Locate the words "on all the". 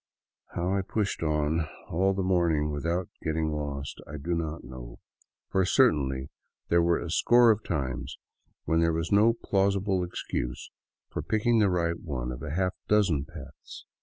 1.21-2.23